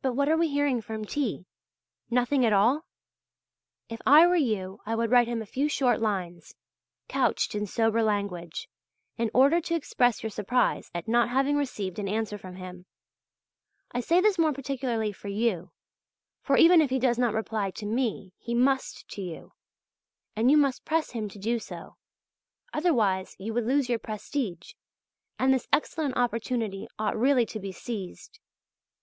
But 0.00 0.14
what 0.14 0.30
are 0.30 0.38
we 0.38 0.48
hearing 0.48 0.80
from 0.80 1.04
T.? 1.04 1.44
Nothing 2.08 2.46
at 2.46 2.52
all? 2.54 2.86
If 3.90 4.00
I 4.06 4.26
were 4.26 4.36
you 4.36 4.80
I 4.86 4.94
would 4.94 5.10
write 5.10 5.28
him 5.28 5.42
a 5.42 5.44
few 5.44 5.68
short 5.68 6.00
lines, 6.00 6.54
couched 7.08 7.54
in 7.54 7.66
sober 7.66 8.02
language, 8.02 8.70
in 9.18 9.30
order 9.34 9.60
to 9.60 9.74
express 9.74 10.22
your 10.22 10.30
surprise 10.30 10.90
at 10.94 11.08
not 11.08 11.28
having 11.28 11.58
received 11.58 11.98
an 11.98 12.08
answer 12.08 12.38
from 12.38 12.54
him. 12.56 12.86
I 13.90 14.00
say 14.00 14.22
this 14.22 14.38
more 14.38 14.54
particularly 14.54 15.12
for 15.12 15.28
you; 15.28 15.72
for 16.40 16.56
even 16.56 16.80
if 16.80 16.88
he 16.88 16.98
does 16.98 17.18
not 17.18 17.34
reply 17.34 17.70
to 17.72 17.84
me, 17.84 18.32
he 18.38 18.54
must 18.54 19.06
to 19.10 19.20
you. 19.20 19.52
And 20.34 20.50
you 20.50 20.56
must 20.56 20.86
press 20.86 21.10
him 21.10 21.28
to 21.28 21.38
do 21.38 21.58
so, 21.58 21.98
otherwise 22.72 23.36
you 23.38 23.52
would 23.52 23.66
lose 23.66 23.90
your 23.90 23.98
prestige, 23.98 24.72
and 25.38 25.52
this 25.52 25.68
excellent 25.70 26.16
opportunity 26.16 26.88
ought 26.98 27.14
really 27.18 27.44
to 27.44 27.60
be 27.60 27.72
seized.... 27.72 28.38